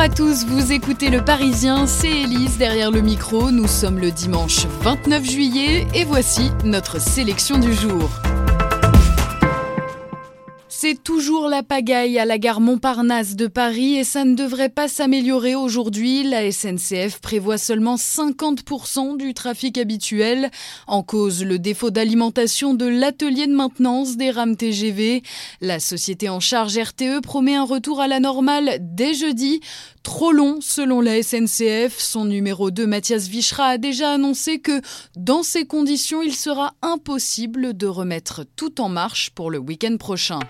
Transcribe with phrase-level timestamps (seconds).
[0.00, 3.50] Bonjour à tous, vous écoutez Le Parisien, c'est Élise derrière le micro.
[3.50, 8.08] Nous sommes le dimanche 29 juillet et voici notre sélection du jour.
[10.82, 14.88] C'est toujours la pagaille à la gare Montparnasse de Paris et ça ne devrait pas
[14.88, 16.22] s'améliorer aujourd'hui.
[16.22, 20.50] La SNCF prévoit seulement 50% du trafic habituel.
[20.86, 25.22] En cause, le défaut d'alimentation de l'atelier de maintenance des rames TGV.
[25.60, 29.60] La société en charge RTE promet un retour à la normale dès jeudi.
[30.02, 31.98] Trop long selon la SNCF.
[31.98, 34.80] Son numéro 2, Mathias Vichra, a déjà annoncé que
[35.14, 40.40] dans ces conditions, il sera impossible de remettre tout en marche pour le week-end prochain.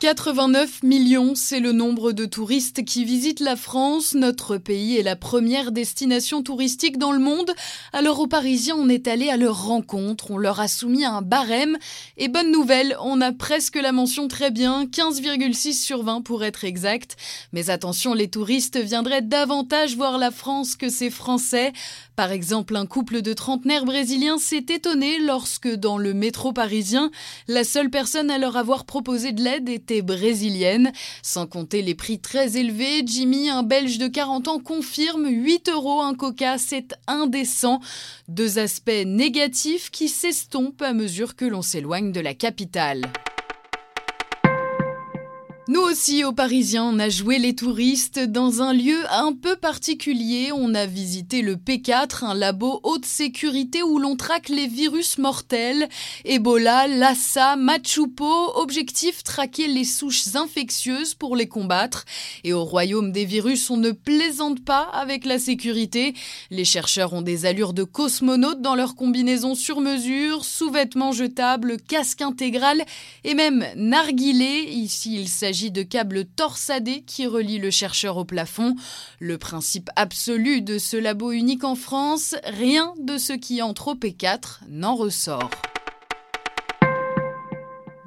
[0.00, 4.14] 89 millions, c'est le nombre de touristes qui visitent la France.
[4.14, 7.50] Notre pays est la première destination touristique dans le monde.
[7.92, 11.78] Alors aux Parisiens, on est allé à leur rencontre, on leur a soumis un barème.
[12.16, 16.62] Et bonne nouvelle, on a presque la mention très bien, 15,6 sur 20 pour être
[16.62, 17.16] exact.
[17.52, 21.72] Mais attention, les touristes viendraient davantage voir la France que ces Français.
[22.18, 27.12] Par exemple, un couple de trentenaires brésiliens s'est étonné lorsque, dans le métro parisien,
[27.46, 30.90] la seule personne à leur avoir proposé de l'aide était brésilienne.
[31.22, 36.00] Sans compter les prix très élevés, Jimmy, un Belge de 40 ans, confirme 8 euros
[36.00, 37.78] un coca, c'est indécent.
[38.26, 43.02] Deux aspects négatifs qui s'estompent à mesure que l'on s'éloigne de la capitale.
[45.98, 50.52] Aussi, aux Parisiens, on a joué les touristes dans un lieu un peu particulier.
[50.54, 55.88] On a visité le P4, un labo haute sécurité où l'on traque les virus mortels.
[56.24, 62.04] Ebola, Lassa, Machupo, objectif traquer les souches infectieuses pour les combattre.
[62.44, 66.14] Et au royaume des virus, on ne plaisante pas avec la sécurité.
[66.52, 72.22] Les chercheurs ont des allures de cosmonautes dans leur combinaison sur mesure, sous-vêtements jetables, casque
[72.22, 72.84] intégral
[73.24, 74.68] et même narguilé.
[74.70, 78.74] Ici, il s'agit de câbles torsadés qui relient le chercheur au plafond.
[79.18, 83.94] Le principe absolu de ce labo unique en France, rien de ce qui entre au
[83.94, 85.50] P4 n'en ressort.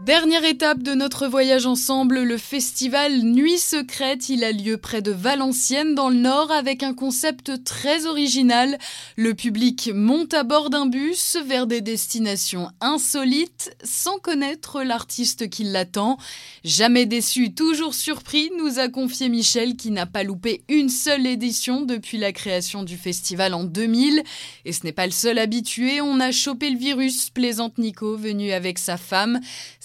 [0.06, 4.30] Dernière étape de notre voyage ensemble, le festival Nuit secrète.
[4.30, 8.80] Il a lieu près de Valenciennes dans le nord avec un concept très original.
[9.16, 15.66] Le public monte à bord d'un bus vers des destinations insolites sans connaître l'artiste qui
[15.66, 16.18] l'attend.
[16.64, 21.82] Jamais déçu, toujours surpris, nous a confié Michel qui n'a pas loupé une seule édition
[21.82, 24.24] depuis la création du festival en 2000.
[24.66, 28.52] Et ce n'est pas le seul habitué, on a chopé le virus, plaisante Nico, venu
[28.52, 29.40] avec sa femme.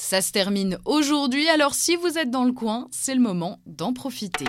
[0.09, 3.93] Ça se termine aujourd'hui, alors si vous êtes dans le coin, c'est le moment d'en
[3.93, 4.45] profiter.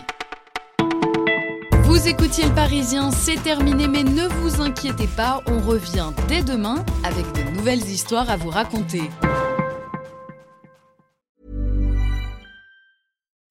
[1.85, 6.85] Vous écoutiez le Parisien, c'est terminé, mais ne vous inquiétez pas, on revient dès demain
[7.03, 9.09] avec de nouvelles histoires à vous raconter.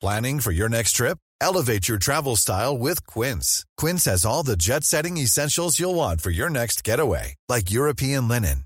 [0.00, 1.18] Planning for your next trip?
[1.40, 3.64] Elevate your travel style with Quince.
[3.76, 8.28] Quince has all the jet setting essentials you'll want for your next getaway, like European
[8.28, 8.65] linen